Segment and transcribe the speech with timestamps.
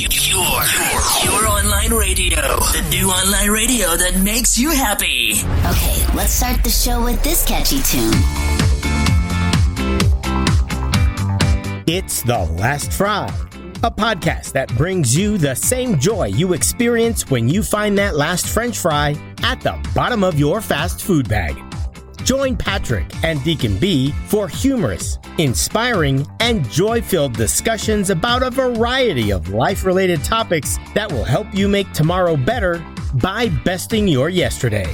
[0.00, 2.40] Your, your online radio.
[2.40, 5.32] The new online radio that makes you happy.
[5.66, 8.10] Okay, let's start the show with this catchy tune.
[11.86, 13.26] It's The Last Fry,
[13.82, 18.46] a podcast that brings you the same joy you experience when you find that last
[18.46, 21.69] French fry at the bottom of your fast food bag.
[22.30, 29.32] Join Patrick and Deacon B for humorous, inspiring, and joy filled discussions about a variety
[29.32, 34.86] of life related topics that will help you make tomorrow better by besting your yesterday.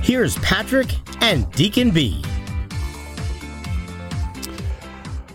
[0.00, 0.88] Here's Patrick
[1.20, 2.24] and Deacon B.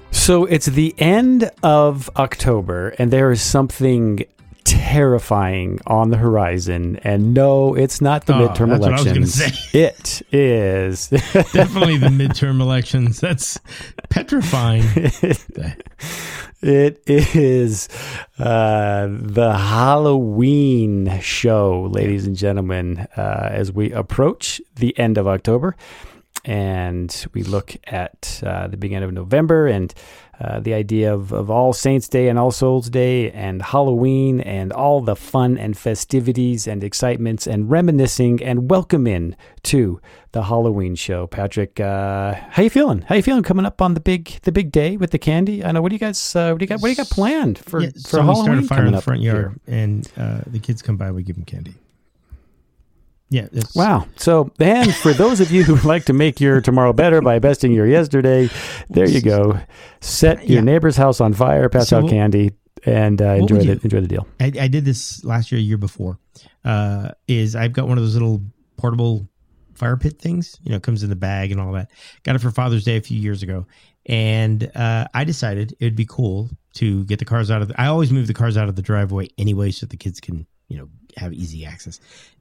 [0.10, 4.26] So it's the end of October, and there is something
[4.74, 6.98] terrifying on the horizon.
[7.04, 9.42] And no, it's not the Oh, midterm that's what I was elections.
[9.74, 11.08] It is.
[11.54, 13.20] Definitely the midterm elections.
[13.20, 13.60] That's
[14.10, 14.84] petrifying.
[16.62, 17.88] it is
[18.40, 25.76] uh, the Halloween show, ladies and gentlemen, uh, as we approach the end of October.
[26.46, 29.94] And we look at uh, the beginning of November and
[30.44, 34.74] uh, the idea of, of All Saints Day and All Souls Day and Halloween and
[34.74, 40.02] all the fun and festivities and excitements and reminiscing and welcome in to
[40.34, 41.28] the Halloween show.
[41.28, 43.02] Patrick, uh, how you feeling?
[43.04, 45.64] How you feeling coming up on the big the big day with the candy?
[45.64, 45.82] I know.
[45.82, 46.36] What do you guys?
[46.36, 46.82] Uh, what do you got?
[46.82, 48.94] What do you got planned for Yeah, for so we Halloween start a fire in
[48.94, 49.34] the front here?
[49.42, 51.12] yard, and uh, the kids come by.
[51.12, 51.76] We give them candy.
[53.34, 53.48] Yeah.
[53.74, 54.06] Wow.
[54.16, 57.72] So, and for those of you who like to make your tomorrow better by besting
[57.72, 58.48] your yesterday,
[58.92, 59.60] there you go.
[60.02, 60.62] Set your Yeah.
[60.66, 62.52] neighbor's house on fire, pass So out candy,
[62.86, 64.28] and uh, enjoy the enjoy the deal.
[64.40, 66.20] I, I did this last year, year before.
[66.64, 68.40] Uh, is I've got one of those little
[68.78, 69.28] portable
[69.74, 70.60] fire pit things.
[70.64, 71.90] You know, it comes in the bag and all that.
[72.22, 73.66] Got it for Father's Day a few years ago,
[74.06, 77.70] and uh, I decided it would be cool to get the cars out of.
[77.70, 80.46] The, I always move the cars out of the driveway anyway, so the kids can
[80.74, 82.00] you know have easy access.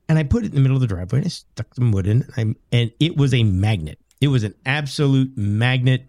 [0.08, 2.06] And I put it in the middle of the driveway and I stuck some wood
[2.06, 3.98] in, and, I, and it was a magnet.
[4.20, 6.06] It was an absolute magnet.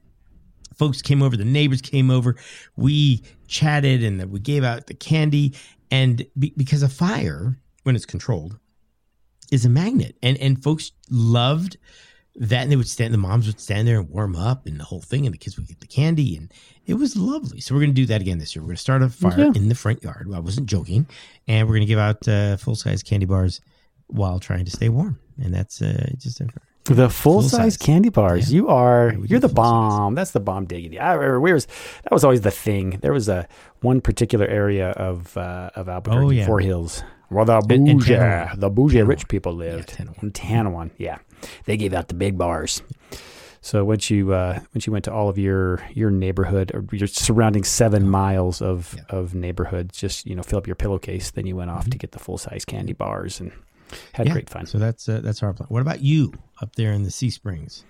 [0.75, 2.35] Folks came over the neighbors came over.
[2.75, 5.56] We chatted and we gave out the candy.
[5.91, 8.57] And be, because a fire when it's controlled
[9.51, 10.16] is a magnet.
[10.23, 11.78] And and folks loved
[12.35, 14.83] that and they would stand the moms would stand there and warm up and the
[14.83, 16.51] whole thing and the kids would get the candy and
[16.88, 18.81] it was lovely so we're going to do that again this year we're going to
[18.81, 19.51] start a fire Yeah.
[19.55, 21.05] in the front yard i wasn't joking
[21.47, 23.61] and we're going to give out uh, full-size candy bars
[24.07, 26.47] while trying to stay warm and that's uh, just a,
[26.85, 27.77] The full size Full-size.
[27.77, 28.51] candy bars.
[28.51, 28.55] Yeah.
[28.57, 30.15] You are Yeah, you're the bomb.
[30.15, 31.00] That's the bomb diggity.
[31.00, 31.65] I remember we was
[32.03, 33.00] that was always the thing.
[33.01, 33.47] There was a
[33.81, 36.45] one particular area of uh, of Albuquerque, Oh.
[36.45, 39.89] Four Hills, where the And- and bougie, the bougie rich people lived.
[39.97, 40.23] Tanoan.
[40.23, 41.17] In Tanoan, yeah,
[41.65, 42.81] they gave out the big bars.
[43.61, 47.07] So once you uh, once you went to all of your your neighborhood or your
[47.07, 49.03] surrounding seven miles of Yeah.
[49.17, 51.31] of neighborhoods, just you know fill up your pillowcase.
[51.31, 53.51] Then you went off to get the full size candy bars and
[54.13, 54.65] had great fun.
[54.65, 55.67] So that's uh, that's our plan.
[55.69, 57.85] What about you up there in the Sea Springs?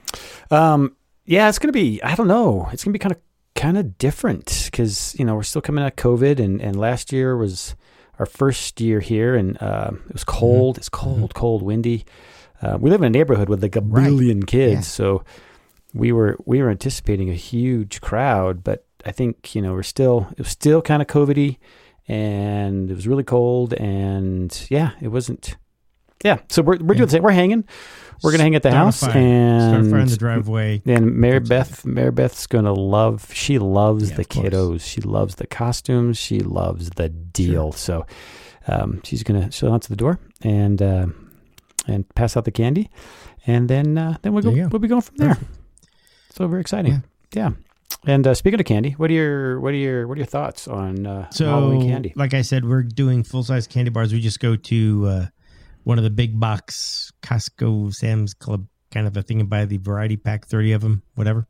[0.52, 2.00] Um, yeah, it's gonna be.
[2.04, 2.70] I don't know.
[2.72, 3.20] It's gonna be kind of
[3.56, 7.12] kind of different because you know we're still coming out of COVID, and and last
[7.12, 7.76] year was
[8.20, 10.78] our first year here, and uh, it was cold.
[10.78, 12.06] It's cold, cold, windy.
[12.64, 14.06] Uh, we live in a neighborhood with like a Right.
[14.06, 14.80] billion kids, Yeah.
[14.82, 15.24] so
[15.94, 20.28] we were we were anticipating a huge crowd, but I think you know we're still
[20.32, 21.58] it was still kind of COVIDy,
[22.08, 25.58] and it was really cold, and yeah, it wasn't.
[26.24, 27.24] Yeah, so we're we're doing the same.
[27.24, 27.66] We're hanging.
[28.24, 29.12] We're gonna hang at the Start house fire.
[29.12, 30.82] Start and fire in the driveway.
[30.86, 33.28] and Mary Beth, Mary Beth's gonna love.
[33.34, 34.48] She loves Yeah, the of course.
[34.48, 34.82] kiddos.
[34.88, 36.18] She loves the costumes.
[36.18, 37.74] She loves the deal.
[37.74, 38.06] So,
[38.70, 41.08] um, she's gonna she'll answer the door and uh,
[41.88, 42.90] and pass out the candy,
[43.46, 44.68] and then uh, then we'll go, go.
[44.72, 45.36] we'll be going from there.
[45.36, 45.52] Perfect.
[46.32, 47.04] So very exciting.
[47.34, 47.52] Yeah.
[48.06, 50.68] And uh, speaking of candy, what are your what are your what are your thoughts
[50.68, 52.14] on uh, So, Halloween candy?
[52.16, 54.12] like I said, we're doing full size candy bars.
[54.12, 55.26] We just go to uh,
[55.84, 59.78] one of the big box Costco, Sam's Club kind of a thing and buy the
[59.78, 61.48] variety pack, thirty of them, whatever,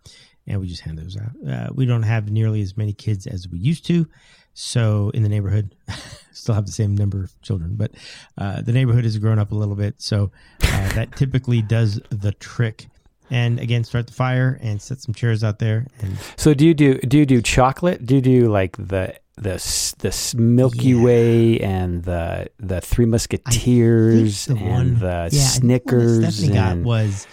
[0.48, 1.32] and we just hand those out.
[1.50, 4.08] Uh, we don't have nearly as many kids as we used to,
[4.54, 5.76] so in the neighborhood,
[6.32, 7.92] still have the same number of children, but
[8.38, 10.32] uh, the neighborhood has grown up a little bit, so
[10.64, 12.88] uh, that typically does the trick.
[13.32, 16.74] And again, start the fire and set some chairs out there, and So do you
[16.74, 18.06] do do you do chocolate?
[18.06, 19.56] Do you do like the the
[20.00, 21.04] the Milky Yeah.
[21.04, 26.54] Way and the the Three Musketeers the and one- the Yeah, think the Snickers Stephanie
[26.54, 27.26] got and was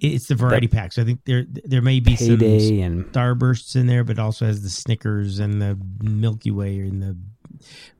[0.00, 0.92] it's the variety pack.
[0.92, 4.62] So I think there there may be some and Starbursts in there, but also has
[4.62, 7.16] the Snickers and the Milky Way and the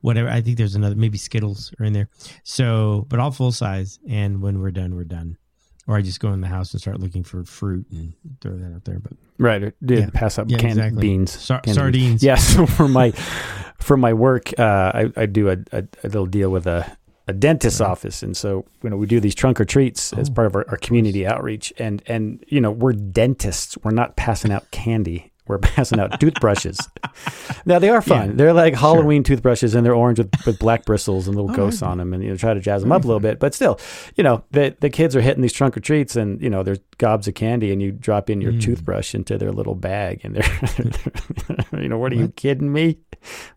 [0.01, 0.29] whatever.
[0.29, 2.09] I think there's another maybe Skittles are in there.
[2.43, 3.99] So, but all full size.
[4.07, 5.37] And when we're done, we're done.
[5.87, 8.73] or I just go in the house and start looking for fruit and throw that
[8.75, 8.99] out there.
[8.99, 9.73] But Right.
[9.85, 10.09] Did Yeah.
[10.13, 11.01] pass up Yeah, canned exactly.
[11.01, 11.31] beans.
[11.31, 12.21] Sar- canned sardines.
[12.23, 12.35] Yeah.
[12.39, 13.11] So for my
[13.79, 17.33] for my work, uh, I, I do a, a, a little deal with a, a
[17.33, 20.47] dentist's office, and so you know we do these trunk or treats as Oh, part
[20.47, 23.77] of our, our community outreach, and and you know we're dentists.
[23.83, 25.31] We're not passing out candy.
[25.47, 26.77] We're passing out toothbrushes.
[27.65, 28.31] now they are fun.
[28.31, 28.35] Yeah.
[28.35, 31.81] They're like Halloween toothbrushes, and they're orange with, with black bristles and little Oh, ghosts
[31.81, 33.39] on them, and you know try to jazz them up a little bit.
[33.39, 33.79] But still,
[34.15, 36.79] you know the the kids are hitting these trunk or treats, and you know there's
[36.97, 38.61] gobs of candy, and you drop in your Mm.
[38.61, 42.97] toothbrush into their little bag, and they're, you know, what are you kidding me?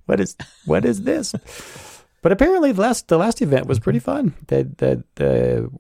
[0.07, 0.37] What is
[0.67, 1.35] what is this?
[2.23, 4.35] But apparently, the last the last event was pretty fun.
[4.49, 5.71] The the the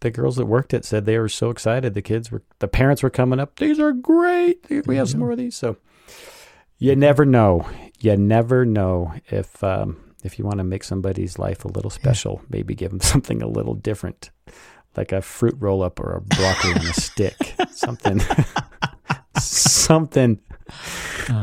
[0.00, 1.94] the girls that worked it said they were so excited.
[1.94, 3.56] The kids were, the parents were coming up.
[3.56, 4.66] These are great.
[4.86, 5.54] We have some more of these.
[5.54, 5.76] So
[6.78, 7.68] you never know.
[8.00, 12.40] You never know if um, if you want to make somebody's life a little special.
[12.48, 14.30] Maybe give them something a little different,
[14.96, 17.54] like a fruit roll up or a broccoli on a stick.
[17.70, 18.20] Something.
[19.38, 20.38] something.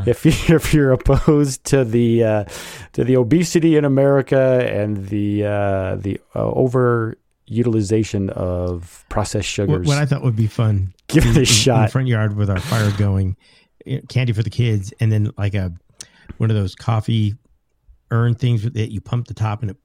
[0.06, 2.44] If you if you're opposed to the uh,
[2.92, 7.16] to the obesity in America and the uh, the uh, over
[7.46, 11.44] utilization of processed sugars, what I thought would be fun, give it a in- in
[11.44, 11.86] shot.
[11.86, 13.36] the front yard with our fire going,
[14.08, 15.72] candy for the kids, and then like a
[16.36, 17.34] one of those coffee
[18.10, 19.76] urn things that you pump the top and it,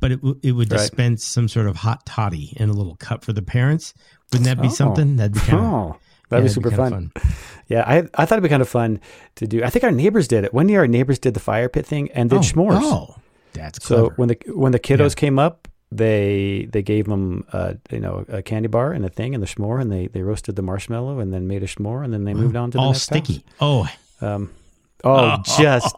[0.00, 0.78] but it w- it would Right.
[0.78, 3.94] dispense some sort of hot toddy in a little cup for the parents.
[4.32, 4.70] Wouldn't that be Oh.
[4.72, 5.16] something?
[5.16, 5.96] That'd be kind of Oh,
[6.28, 7.10] that'd be super fun.
[7.10, 7.12] fun.
[7.68, 9.00] Yeah, I I thought it'd be kind of fun
[9.34, 9.64] to do.
[9.64, 10.54] I think our neighbors did it.
[10.54, 12.78] One year, our neighbors did the fire pit thing and did oh, s'mores.
[12.80, 13.16] Oh,
[13.54, 13.96] that's cool.
[14.10, 15.20] so when the when the kiddos Yeah.
[15.22, 19.34] came up, they they gave them uh, you know a candy bar and a thing
[19.34, 22.12] and the s'more, and they they roasted the marshmallow and then made a s'more, and
[22.14, 23.44] then they moved on to the all next sticky.
[23.58, 23.88] house.
[24.22, 24.50] Oh, Um,
[25.02, 25.96] oh, just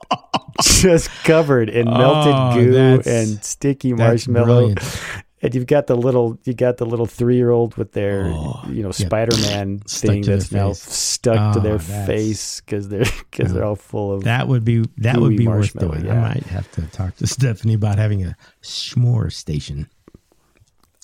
[0.62, 4.46] just covered in melted Oh, goo and sticky marshmallow.
[4.74, 4.80] brilliant.
[5.40, 8.60] And you've got the little you got the little three year old with their Oh,
[8.68, 9.06] you know yeah.
[9.06, 13.76] Spider Man thing that's now stuck to Oh, their face because they're because they're all
[13.76, 16.04] full of That would be that would be worth doing.
[16.04, 16.14] yeah.
[16.14, 19.88] I might have to talk to Stephanie about having a s'more station.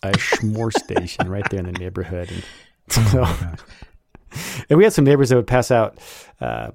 [0.03, 2.31] a s'more station right there in the neighborhood.
[2.31, 2.45] And,
[2.97, 3.59] Oh so, gosh.
[4.69, 5.99] and we had some neighbors that would pass out
[6.41, 6.73] uh,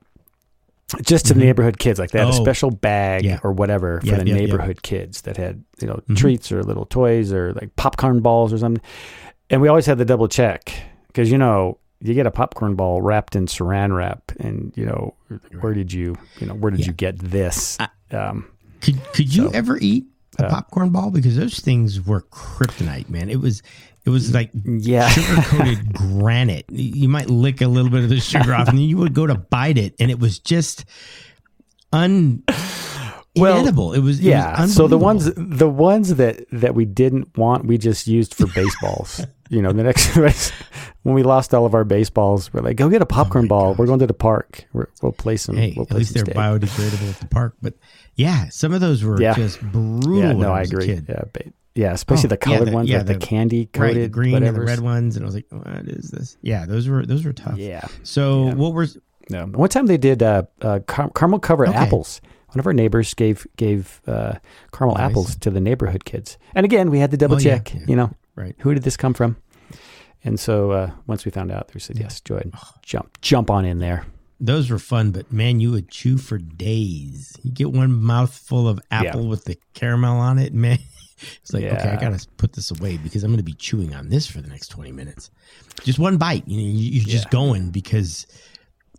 [1.03, 1.37] just to Mhm.
[1.37, 2.43] neighborhood kids, like they had a Oh.
[2.43, 3.39] special bag Yeah.
[3.43, 6.15] or whatever for the neighborhood kids that had you know Mhm.
[6.17, 8.81] treats or little toys or like popcorn balls or something.
[9.49, 10.71] And we always had to double check
[11.07, 15.13] because you know you get a popcorn ball wrapped in saran wrap, and you know
[15.59, 17.77] where did you you know where did you get this?
[18.11, 18.45] Um,
[18.81, 20.05] Could could you So, ever eat
[20.39, 21.11] a uh, popcorn ball?
[21.11, 23.29] Because those things were kryptonite, man.
[23.29, 23.61] It was
[24.09, 26.65] it was like yeah, sugar coated granite.
[26.69, 29.27] You might lick a little bit of the sugar off, and then you would go
[29.27, 30.85] to bite it, and it was just
[31.93, 32.43] un
[33.35, 33.93] Well, inedible.
[33.93, 34.61] It was it yeah.
[34.61, 38.47] was so the ones the ones that that we didn't want, we just used for
[38.47, 39.25] baseballs.
[39.49, 40.15] you know, the next
[41.03, 43.47] when we lost all of our baseballs, we're like, go get a oh popcorn Oh
[43.47, 43.71] ball.
[43.71, 43.79] gosh.
[43.79, 44.65] We're going to the park.
[44.73, 45.55] We're, we'll play some.
[45.55, 46.35] Hey, we'll at least they're stake.
[46.35, 47.55] biodegradable at the park.
[47.61, 47.75] But
[48.15, 49.33] yeah, some of those were Yeah.
[49.35, 50.17] just brutal.
[50.17, 50.87] Yeah, no, I agree.
[50.87, 51.05] kid.
[51.07, 51.21] Yeah,
[51.79, 54.03] yeah, especially Oh, the yeah, colored the- ones, yeah, like the, the- candy Right, coated,
[54.03, 56.87] the green and the red ones, and I was like, "What is this?" Yeah, those
[56.87, 57.57] were those were tough.
[57.57, 57.87] Yeah.
[58.03, 58.53] So Yeah.
[58.55, 58.87] what were
[59.31, 59.45] No.
[59.45, 61.77] One time they did uh, uh, car- caramel covered Okay.
[61.77, 62.19] apples.
[62.49, 64.33] One of our neighbors gave gave uh,
[64.73, 65.09] caramel Nice.
[65.11, 67.73] apples to the neighborhood kids, and again we had to double Oh, check.
[67.73, 67.81] yeah.
[67.87, 68.55] You know, right?
[68.59, 69.37] who did this come from?
[70.23, 73.65] And so uh, once we found out, we said, "Yes, go ahead, jump, jump on
[73.65, 74.03] in there."
[74.41, 77.37] Those were fun, but man, you would chew for days.
[77.43, 80.79] You get one mouthful of apple with the caramel on it, man.
[81.41, 84.27] It's like, okay, I gotta put this away because I'm gonna be chewing on this
[84.27, 85.31] for the next 20 minutes.
[85.83, 87.31] Just one bite, you know, you- you're just Yeah.
[87.31, 88.25] going because,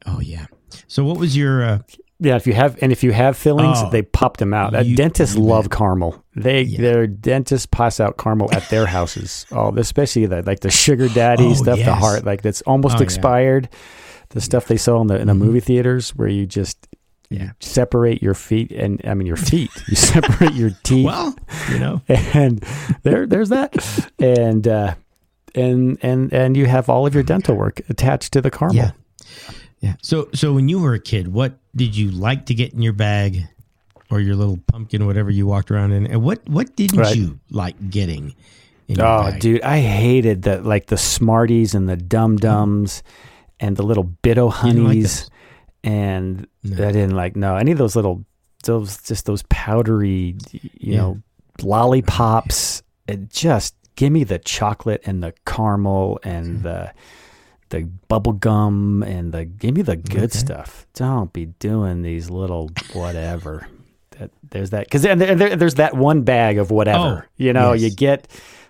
[0.07, 0.47] oh yeah.
[0.89, 1.63] So what was your?
[1.65, 1.79] uh
[2.23, 4.75] Yeah, if you have and if you have fillings, Oh, they pop them out.
[4.75, 6.23] Uh, you- dentists love caramel.
[6.37, 6.81] They Yeah.
[6.83, 9.47] their dentists pass out caramel at their houses.
[9.51, 12.99] Oh, especially the like the sugar daddy Oh, stuff, the heart like that's almost Oh,
[12.99, 13.05] yeah.
[13.05, 13.69] expired.
[14.31, 15.39] The stuff they sell in the in the Mhm.
[15.39, 16.87] movie theaters where you just
[17.31, 17.43] Yeah.
[17.45, 19.71] you separate your feet and I mean your feet.
[19.89, 21.07] You separate your teeth.
[21.07, 21.35] Well,
[21.71, 22.59] you know, and
[23.05, 23.77] there there's that.
[24.19, 24.95] And uh
[25.55, 28.77] and and and you have all of your dental work attached to the caramel.
[28.77, 28.91] yeah,
[29.81, 29.95] yeah.
[30.03, 32.93] So so when you were a kid, what did you like to get in your
[32.93, 33.47] bag?
[34.13, 37.15] Or your little pumpkin, whatever you walked around in, and what what didn't Right.
[37.15, 38.35] you like getting?
[38.89, 39.41] In your Oh, bag?
[39.41, 43.05] dude, I hated the like the Smarties and the Dum Dums
[43.61, 45.31] and the little Bitto didn't like Honeys,
[45.85, 46.89] and No.
[46.89, 48.25] I didn't like no any of those little
[48.65, 50.97] those just those powdery, you Yeah.
[50.99, 51.23] know,
[51.63, 52.83] lollipops.
[53.09, 56.93] It just give me the chocolate and the caramel and the
[57.71, 60.39] the bubble gum and the give me the good Okay.
[60.39, 60.87] stuff.
[60.95, 63.67] Don't be doing these little whatever.
[64.19, 67.25] That there's that because and there, there- there's that one bag of whatever.
[67.25, 67.83] Oh, you know, yes.
[67.83, 68.29] you get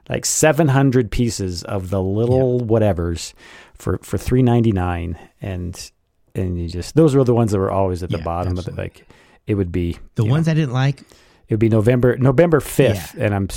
[0.08, 3.32] like 700 pieces of the little whatevers
[3.74, 5.90] for for 3.99 and
[6.34, 8.64] and you just those were the ones that were always at the Yeah, bottom of
[8.64, 9.06] the, like
[9.46, 13.14] it would be The ones know, I didn't like, it would be November November 5th
[13.16, 13.24] Yeah.
[13.24, 13.48] and I'm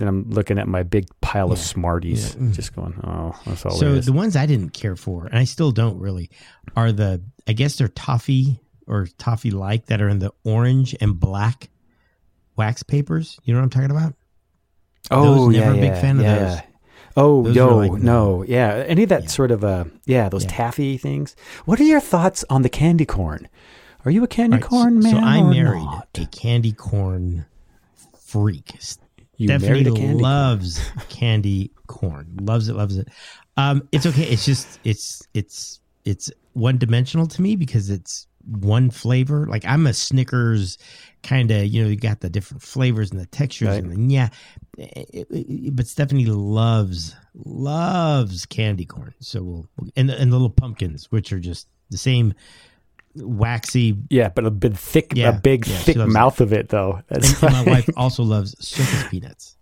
[0.00, 2.42] and I'm looking at my big pile of Smarties Yeah.
[2.42, 2.54] Mm.
[2.54, 5.70] just going oh that's all so the ones I didn't care for, and I still
[5.72, 6.30] don't really,
[6.76, 11.18] are the I guess they're toffee or toffee like that are in the orange and
[11.18, 11.68] black
[12.56, 13.38] wax papers.
[13.44, 14.14] You know what I'm talking about?
[15.10, 16.38] oh those, yeah never a big yeah, fan of yeah.
[16.38, 16.58] those.
[17.18, 18.84] Oh Those no, like- no, yeah.
[18.86, 19.28] Any of that Yeah.
[19.28, 20.50] sort of uh yeah, those Yeah.
[20.50, 21.34] taffy things.
[21.64, 23.48] What are your thoughts on the candy corn?
[24.04, 25.20] Are you a candy right, corn so, man?
[25.22, 26.08] So I married not?
[26.18, 27.46] a candy corn
[28.18, 28.72] freak.
[29.36, 30.18] You Stephanie married a candy corn.
[30.22, 32.38] loves candy corn.
[32.40, 33.08] Loves it, loves it.
[33.56, 34.24] Um, it's okay.
[34.24, 39.46] It's just it's it's it's one dimensional to me because it's one flavor.
[39.46, 40.78] Like I'm a Snickers
[41.22, 43.82] kind of, you know, you got the different flavors and the textures Right.
[43.82, 44.28] and then yeah.
[44.76, 49.14] It- it- but Stephanie loves loves candy corn.
[49.20, 52.34] So we'll and the, and the little pumpkins, which are just the same
[53.14, 57.00] waxy Yeah, but a big thick, Yeah, a big yeah, thick mouth of it though.
[57.10, 59.56] And, and my wife also loves circus peanuts.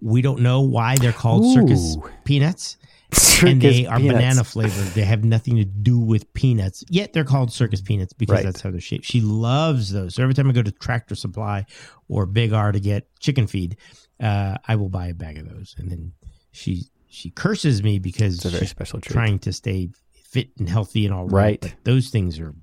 [0.00, 2.76] We don't know why they're called circus peanuts,
[3.12, 4.14] Circus and they are peanuts.
[4.18, 4.86] banana flavored.
[4.94, 6.84] They have nothing to do with peanuts.
[6.88, 8.44] Yet they're called circus peanuts because Right.
[8.44, 9.04] that's how they're shaped.
[9.04, 10.14] She loves those.
[10.14, 11.66] So every time I go to Tractor Supply
[12.08, 13.76] or Big R to get chicken feed,
[14.20, 16.12] uh, I will buy a bag of those, and then
[16.52, 19.12] she she curses me because It's a very she's special treat.
[19.12, 19.90] trying to stay
[20.24, 21.60] fit and healthy and all Right.
[21.60, 22.54] But those things are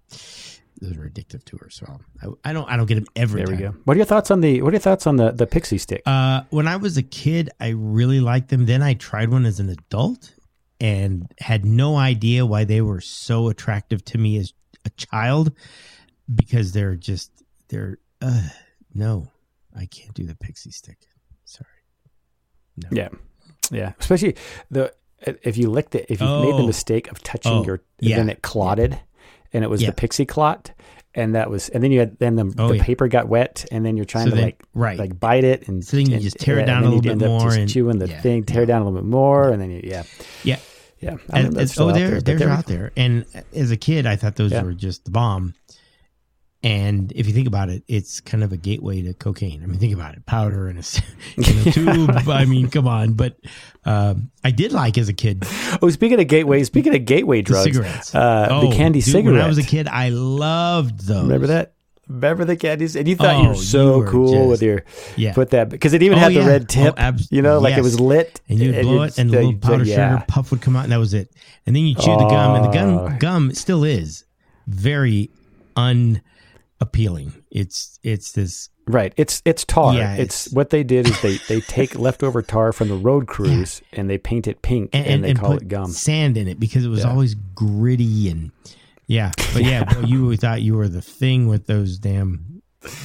[0.82, 1.70] those are addictive to her.
[1.70, 3.74] So I, I don't I don't get them every There we time.
[3.74, 3.79] go.
[3.84, 6.01] What are your thoughts on the What are your thoughts on the the pixie stick?
[6.06, 8.65] Uh, when I was a kid, I really liked them.
[8.65, 10.34] Then I tried one as an adult
[10.80, 14.54] and had no idea why they were so attractive to me as
[14.86, 15.52] a child
[16.34, 17.32] because they're just
[17.70, 18.48] they're uh,
[18.94, 19.32] no,
[19.76, 20.98] I can't do the pixie stick.
[21.46, 21.68] Sorry.
[22.78, 22.90] No.
[22.92, 23.10] yeah,
[23.72, 23.94] yeah.
[24.00, 24.36] Especially
[24.72, 26.68] the if you licked it, if you made the Oh.
[26.68, 28.16] mistake of touching Oh, your, yeah.
[28.16, 28.98] then it clotted,
[29.53, 29.89] and it was Yeah.
[29.89, 30.72] the pixie clot,
[31.15, 32.84] and that was, and then you had then the, Oh, the yeah.
[32.84, 34.98] paper got wet, and then you're trying So to then- like right.
[35.00, 37.18] like bite it, and So then you and- just tear it down a little bit
[37.18, 38.65] more just and- chewing the yeah, thing, tear no.
[38.68, 40.03] down a little bit more, and then you yeah
[40.44, 40.58] Yeah.
[41.00, 41.15] yeah.
[41.32, 42.91] I And- and- oh, out they're there, they're there we out there.
[42.96, 43.25] And
[43.56, 44.63] as a kid, I thought those Yeah.
[44.63, 45.53] were just the bomb.
[46.62, 49.63] And if you think about it, it's kind of a gateway to cocaine.
[49.63, 50.82] I mean, think about it: powder in a,
[51.38, 52.12] in a tube.
[52.28, 53.13] I mean, come on.
[53.13, 53.38] But
[53.86, 55.46] um, I did like as a kid
[55.82, 58.13] Oh, speaking of gateway, speaking of gateway the drugs, cigarettes.
[58.13, 59.36] uh, Oh, the candy dude, cigarette.
[59.36, 61.24] When I was a kid, I loved those.
[61.24, 61.74] Remember that?
[62.10, 62.96] Remember the candies?
[62.98, 64.84] And you thought Oh, you were so you were cool just- with your
[65.16, 65.32] Yeah.
[65.34, 66.48] put that because it even Oh, had the yeah.
[66.48, 67.20] red Oh, tip.
[67.32, 70.13] you know, like it was lit, and you'd blow it, and the little powder yeah.
[70.18, 71.32] sugar puff would come out, and that was it.
[71.66, 73.08] And then you chew the gum, and the Oh.
[73.08, 74.25] gum gum still is
[74.68, 75.30] very
[76.82, 77.34] unappealing.
[77.52, 79.14] It's it's this Right.
[79.18, 79.94] It's it's tar.
[79.94, 83.28] Yeah, it's, it's- what they did is they they take leftover tar from the road
[83.36, 85.92] crews and they paint it pink and, and, and, they and call put it gum.
[85.92, 87.12] sand in it because it was Yeah.
[87.12, 88.52] always gritty and
[89.06, 89.32] yeah.
[89.54, 92.62] But yeah, well, you thought you were the thing with those damn.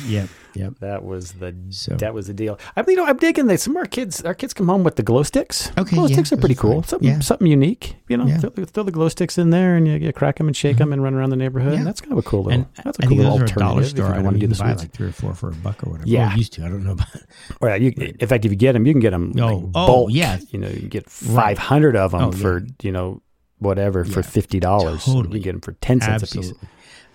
[0.06, 0.74] Yep, yep.
[0.80, 2.58] That was the So- that was the deal.
[2.76, 3.60] I you know I'm digging that.
[3.60, 5.70] Some of our kids our kids come home with the glow sticks.
[5.76, 6.82] Okay, glow yeah, sticks are pretty cool.
[6.82, 7.20] Something Yeah.
[7.20, 7.96] something unique.
[8.08, 8.38] You know, Yeah.
[8.38, 10.92] throw, throw the glow sticks in there and you, you crack them and shake them
[10.92, 11.74] and run around the neighborhood.
[11.78, 11.84] Yeah.
[11.84, 12.60] That's kind of a cool little.
[12.60, 14.08] And that's a I cool little those are a dollar alternative if store.
[14.08, 14.82] you I want to do the buy sweets.
[14.82, 16.08] like three or four for a buck or whatever.
[16.08, 16.28] Yeah.
[16.28, 16.64] well, used to.
[16.64, 17.08] I don't know about.
[17.60, 19.54] Or yeah, you, in fact, if you get them, you can get them Oh, like
[19.56, 20.10] oh, bulk.
[20.12, 20.38] yeah.
[20.50, 23.20] you know, you can get five hundred of them Oh, for you know
[23.58, 25.04] whatever for fifty dollars.
[25.04, 25.38] totally.
[25.38, 26.52] You get them for ten cents a piece.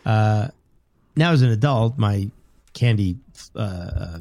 [0.06, 0.48] Uh,
[1.16, 2.30] now, as an adult, my
[2.80, 3.18] candy
[3.56, 4.20] uh, uh,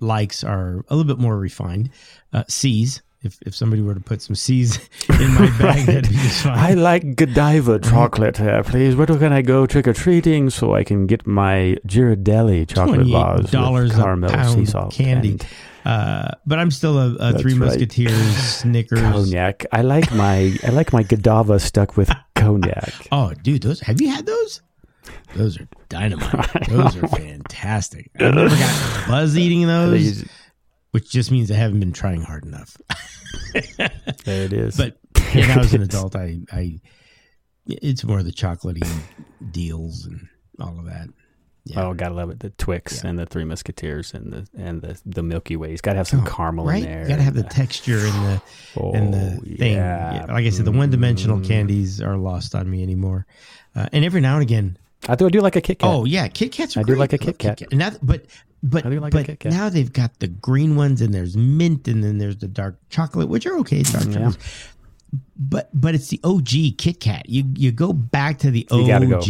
[0.00, 1.90] likes are a little bit more refined.
[2.32, 3.02] Uh, See's.
[3.22, 4.76] If, if somebody were to put some See's
[5.08, 6.56] in my bag, that'd be just fine.
[6.58, 8.94] I like Godiva chocolate, uh, please.
[8.94, 13.50] Where can I go trick or treating so I can get my Ghirardelli chocolate bars
[13.50, 15.30] $28 with a caramel sea salt candy.
[15.32, 15.46] and
[15.84, 17.66] Uh, but I'm still a, a Three right.
[17.66, 19.00] Musketeers, Snickers.
[19.00, 19.64] cognac?
[19.72, 22.92] I like my I like my Godiva stuck with cognac.
[23.10, 24.60] Oh, dude, those have you had those?
[25.36, 26.48] Those are dynamite.
[26.68, 28.10] Those are fantastic.
[28.18, 30.24] I've never got buzz eating those,
[30.92, 32.76] which just means I haven't been trying hard enough.
[34.24, 34.76] There it is.
[34.76, 34.98] But
[35.34, 36.80] yeah, now as an adult, I, I
[37.66, 38.86] it's more the chocolatey
[39.50, 40.28] deals and
[40.60, 41.08] all of that.
[41.64, 41.84] Yeah.
[41.86, 42.38] Oh, gotta love it.
[42.40, 43.10] The Twix Yeah.
[43.10, 45.72] and the Three Musketeers and the and the the Milky Way.
[45.72, 46.82] It's gotta have some caramel right?
[46.82, 47.02] in there.
[47.02, 48.42] You got to have the texture and the
[48.80, 49.74] oh, and the thing.
[49.74, 50.26] yeah.
[50.28, 51.46] Like I said, the one-dimensional Mm.
[51.48, 53.26] candies are lost on me anymore.
[53.74, 54.78] Uh, and every now and again,
[55.08, 55.26] I do.
[55.26, 55.88] I do like a Kit Kat.
[55.90, 56.76] oh yeah, Kit Kats.
[56.76, 56.98] Are I do great.
[56.98, 57.72] like a love Kit Kat.
[57.72, 58.26] Now, but
[58.62, 59.52] but do like but Kit Kat.
[59.52, 63.28] now they've got the green ones, and there's mint, and then there's the dark chocolate,
[63.28, 64.12] which are okay, dark Yeah.
[64.12, 64.68] chocolates.
[65.38, 67.28] But but it's the OG Kit Kat.
[67.28, 68.80] You you go back to the OG.
[68.80, 69.20] You gotta go.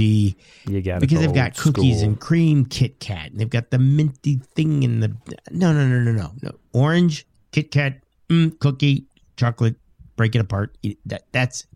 [0.72, 2.08] You got because they've got cookies school.
[2.10, 5.08] and cream Kit Kat, and they've got the minty thing in the
[5.50, 9.06] no no no no no no orange Kit Kat mm, cookie,
[9.36, 9.76] chocolate,
[10.16, 10.76] break it apart.
[11.04, 11.66] That that's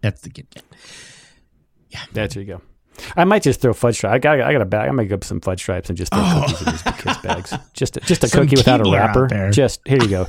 [0.00, 0.64] that's the Kit Kat.
[1.90, 2.00] Yeah.
[2.12, 2.62] That's where you go.
[3.16, 4.14] I might just throw fudge stripes.
[4.14, 4.88] I got, I got a bag.
[4.88, 6.44] I'm gonna go up some fudge stripes and just throw oh.
[6.46, 7.54] cookies in these kids' bags.
[7.74, 9.50] Just, a, just a Some cookie without a wrapper.
[9.50, 10.26] Just here you go.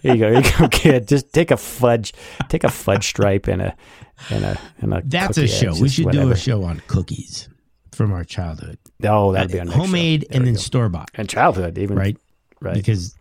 [0.00, 0.30] Here you go.
[0.30, 1.08] Here you go, kid.
[1.08, 2.12] Just take a fudge,
[2.48, 3.76] take a fudge stripe and a,
[4.30, 5.02] and a, and a.
[5.04, 5.72] That's a show.
[5.80, 7.48] We should do a show on cookies
[7.92, 8.78] from our childhood.
[9.02, 12.16] Oh, that'd uh, be on next homemade and then store bought, and childhood even right?
[12.60, 12.74] right.
[12.74, 13.16] Because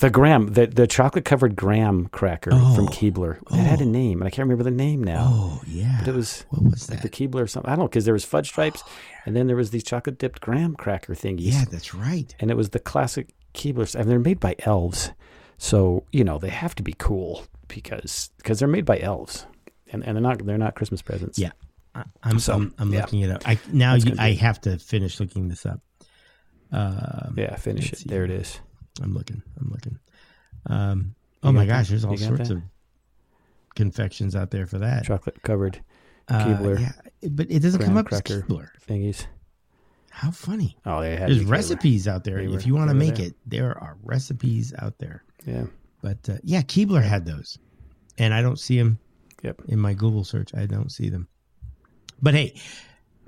[0.00, 2.88] the graham, the the chocolate covered graham cracker from Oh.
[2.90, 3.38] Keebler.
[3.50, 5.26] It had a name, and I can't remember the name now.
[5.28, 7.10] oh yeah, But it was what was like that?
[7.10, 7.68] the Keebler or something.
[7.70, 8.82] I don't know because there was fudge stripes,
[9.24, 11.52] and then there was these chocolate dipped graham cracker thingies.
[11.52, 12.34] yeah, that's right.
[12.40, 13.94] and it was the classic Keebler.
[13.94, 15.12] And they're made by elves,
[15.58, 19.46] so you know they have to be cool because because they're made by elves,
[19.92, 21.38] and and they're not they're not Christmas presents.
[21.38, 21.52] Yeah,
[21.94, 23.00] I, I'm So, I'm, I'm yeah.
[23.00, 23.42] looking it up.
[23.48, 25.80] I now you, I have to finish looking this up.
[26.72, 27.54] Um, yeah.
[27.56, 28.02] Finish it.
[28.06, 28.60] There it is.
[29.02, 29.42] I'm looking.
[29.60, 29.98] I'm looking.
[30.66, 31.68] Um, oh my that?
[31.72, 32.62] gosh, there's all You sorts of
[33.74, 35.04] confections out there for that.
[35.04, 35.80] Chocolate covered
[36.28, 36.92] Uh, Keebler yeah,
[37.30, 38.68] but it doesn't come up as Keebler.
[38.88, 39.26] thingies.
[40.10, 40.76] How funny!
[40.86, 42.38] Oh, they had There's recipes out there.
[42.40, 43.26] They were- if you want to make there.
[43.26, 45.22] it, there are recipes out there.
[45.44, 45.66] Yeah.
[46.02, 47.58] But uh, yeah, Keebler had those,
[48.18, 48.98] and I don't see them
[49.42, 49.62] Yep.
[49.68, 50.54] in my Google search.
[50.54, 51.28] I don't see them.
[52.22, 52.58] But hey,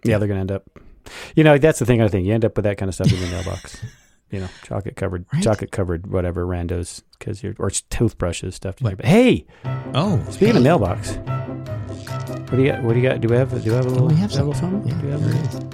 [0.04, 0.64] Yeah, they're gonna end up.
[1.36, 2.00] You know, that's the thing.
[2.02, 3.78] I think you end up with that kind of stuff in your mailbox.
[4.30, 5.42] You know, chocolate covered, Right.
[5.42, 8.80] chocolate covered, whatever randos, because you're or toothbrushes stuff.
[8.80, 8.96] What?
[8.98, 9.46] But hey,
[9.94, 12.82] oh, speaking hey, of mailbox, what do you got?
[12.82, 13.20] What do you got?
[13.20, 13.50] Do we have?
[13.50, 14.08] Do we have a oh, little?
[14.08, 14.74] we have do we some.
[14.74, 14.88] a?
[14.88, 15.22] Yeah, do we have?
[15.22, 15.68] there a little- do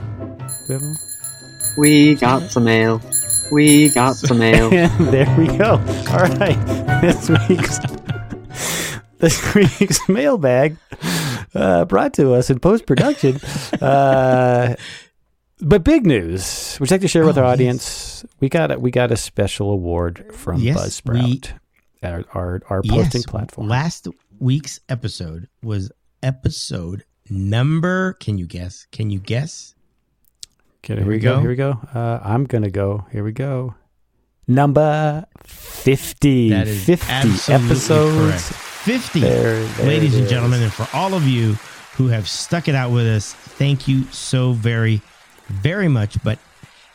[0.69, 0.97] we have a little?
[1.77, 3.01] We got some mail.
[3.53, 4.71] We got some mail.
[5.01, 5.73] there we go.
[5.73, 7.79] All right, this week's
[9.19, 10.77] this week's mailbag
[11.55, 13.37] uh, brought to us in post production.
[13.81, 14.75] Uh,
[15.67, 16.77] but big news.
[16.81, 17.53] Would you like to share with Oh, our yes.
[17.53, 18.25] audience?
[18.41, 21.53] We got a, we got a special award from Yes, we- Buzzsprout,
[22.03, 23.69] our, our our posting platform.
[23.69, 25.91] Last week's episode was
[26.23, 28.15] episode number.
[28.15, 28.87] Can you guess?
[28.93, 29.75] Can you guess?
[30.85, 31.35] Okay, here Here we we go.
[31.37, 31.41] go.
[31.41, 31.81] Here we go.
[31.95, 33.07] Uh, I'm gonna go.
[33.11, 33.75] Here we go.
[34.47, 36.51] Number fifty.
[36.51, 38.17] That is fifty episodes.
[38.19, 38.43] correct.
[38.43, 41.55] Fifty, There- there ladies and gentlemen, and for all of you
[41.97, 45.01] who have stuck it out with us, thank you so very,
[45.49, 46.23] very much.
[46.23, 46.39] But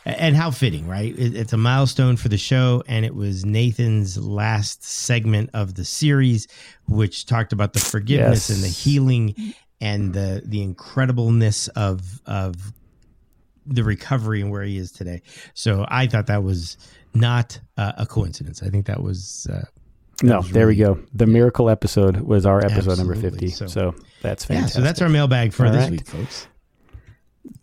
[0.04, 1.14] and how fitting, right?
[1.16, 6.48] It's a milestone for the show, and it was Nathan's last segment of the series,
[6.88, 8.56] which talked about the forgiveness Yes.
[8.56, 12.72] and the healing and the the incredibleness of of
[13.66, 15.22] the recovery and where he is today.
[15.54, 16.76] So I thought that was
[17.14, 18.62] not uh, a coincidence.
[18.62, 19.62] I think that was uh,
[20.22, 20.98] No, was there we go.
[21.12, 23.48] The miracle episode was our episode number 50.
[23.50, 24.56] So- So, that's yeah.
[24.56, 24.74] fantastic.
[24.76, 25.90] So that's our mailbag for All this right.
[25.92, 26.46] week, folks.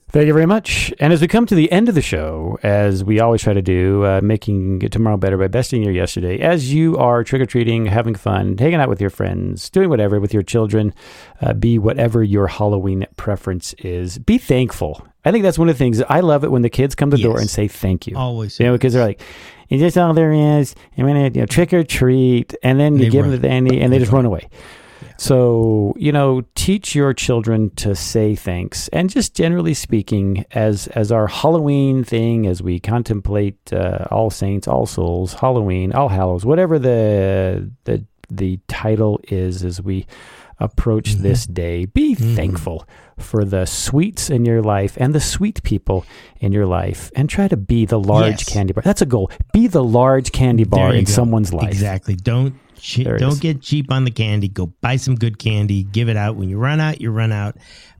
[0.09, 0.93] Thank you very much.
[1.01, 3.61] And as we come to the end of the show, as we always try to
[3.61, 7.87] do, uh, making tomorrow better by besting your yesterday, as you are trick or treating,
[7.87, 10.93] having fun, hanging out with your friends, doing whatever with your children,
[11.41, 15.05] uh, be whatever your Halloween preference is, be thankful.
[15.25, 16.01] I think that's one of the things.
[16.03, 18.15] I love it when the kids come to the door and say thank you.
[18.17, 18.57] Always.
[18.61, 19.19] You know, because they're like,
[19.67, 20.73] is this all there is?
[20.97, 23.31] I'm gonna you know, trick or treat, and then you They give run.
[23.31, 24.25] them the and they They just run.
[24.25, 24.41] run
[25.17, 31.11] So you know, teach your children to say thanks, and just generally speaking, as as
[31.11, 36.77] our Halloween thing, as we contemplate uh, All Saints, All Souls, Halloween, All Hallows, whatever
[36.79, 40.05] the the the title is, as we
[40.59, 41.23] approach Mm-hmm.
[41.23, 42.87] this day, be thankful
[43.19, 46.03] for the sweets in your life and the sweet people
[46.39, 48.49] in your life, and try to be the large Yes.
[48.53, 48.81] candy bar.
[48.83, 49.29] That's a goal.
[49.53, 51.11] Be the large candy bar in go.
[51.11, 51.69] someone's life.
[51.69, 52.15] Exactly.
[52.15, 54.47] Don't che- don't get cheap on the candy.
[54.47, 55.83] Go buy some good candy.
[55.83, 56.35] Give it out.
[56.35, 57.57] When you run out, you run out.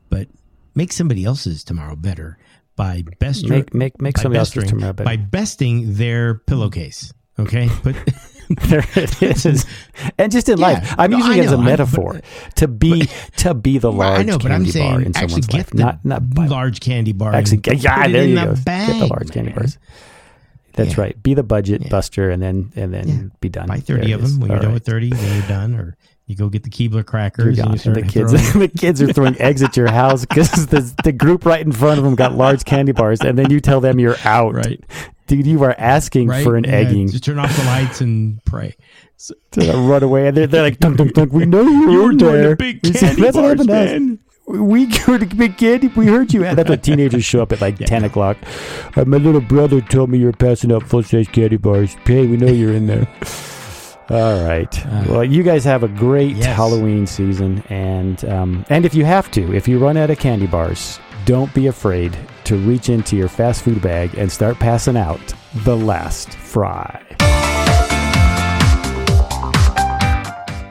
[0.10, 0.28] But
[0.76, 2.38] make somebody else's tomorrow better
[2.76, 5.06] by best Make make make somebody else's besting- tomorrow better.
[5.06, 7.14] by besting their pillowcase.
[7.40, 7.96] Okay, but
[8.70, 9.66] there it is.
[10.18, 10.68] And just in Yeah.
[10.68, 12.20] life, I'm No, using it as a metaphor
[12.56, 14.38] to be to be the large I know.
[14.40, 17.12] But I'm candy bar saying in actually someone's get life, the not not large candy
[17.14, 17.34] bar.
[17.36, 17.62] actually.
[17.78, 18.56] yeah, there you the go.
[18.66, 19.78] Bag, get the large candy bars.
[20.78, 21.02] That's Yeah.
[21.02, 21.24] right.
[21.24, 21.90] Be the budget Yeah.
[21.90, 23.38] buster, and then and then Yeah.
[23.42, 23.68] be done.
[23.68, 24.40] Buy thirty of them.
[24.40, 25.76] When All you're done with thirty, then you're done.
[25.76, 29.12] Or you go get the Keebler crackers and you And the kids, the kids are
[29.12, 32.36] throwing eggs at your house because the the group right in front of them got
[32.36, 34.54] large candy bars, and then you tell them you're out.
[34.54, 34.82] Right.
[35.28, 36.44] dude, you are asking right?
[36.44, 38.76] for an egging Just turn off the lights and pray.
[39.18, 41.34] So, to run away, and they're, they're like, dunk, dunk, dunk.
[41.34, 42.56] We know you, were were the there.
[42.56, 44.20] big said, candy "That's what bars, happened to us." man.
[44.48, 45.88] We go to big candy.
[45.90, 46.46] We heard you.
[46.46, 48.38] And that's when teenagers show up at like ten o'clock.
[48.96, 51.96] Uh, my little brother told me you were passing out full size candy bars.
[52.06, 53.08] Hey, we know you're in there.
[54.10, 54.86] All right.
[54.86, 56.56] Uh, well, you guys have a great yes.
[56.56, 60.48] Halloween season, and um, and if you have to, if you run out of candy
[60.48, 65.20] bars, don't be afraid to reach into your fast food bag and start passing out
[65.66, 67.04] the last fry.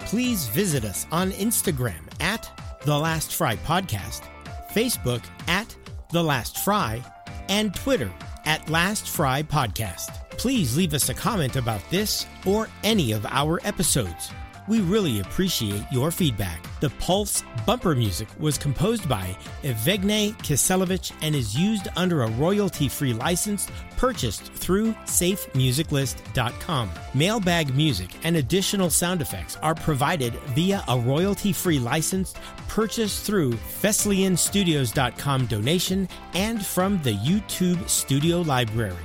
[0.06, 2.55] Please visit us on Instagram at
[2.86, 4.22] The Last Fry Podcast,
[4.70, 5.74] Facebook at
[6.12, 7.02] The Last Fry,
[7.48, 8.12] and Twitter
[8.44, 10.10] at Last Fry Podcast.
[10.30, 14.30] Please leave us a comment about this or any of our episodes.
[14.68, 16.64] We really appreciate your feedback.
[16.80, 23.14] The Pulse bumper music was composed by Evgeny Kiselevich and is used under a royalty-free
[23.14, 26.90] license purchased through safemusiclist.com.
[27.14, 32.34] Mailbag music and additional sound effects are provided via a royalty-free license
[32.68, 38.96] purchased through FesliyanStudios.com donation and from the YouTube Studio Library.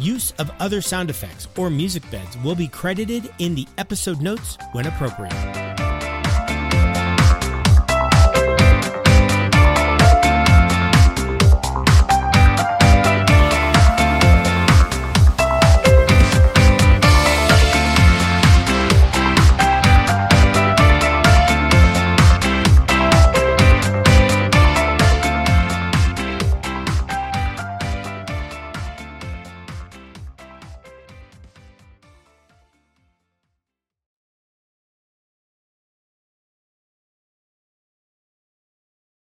[0.00, 4.56] Use of other sound effects or music beds will be credited in the episode notes
[4.72, 5.59] when appropriate.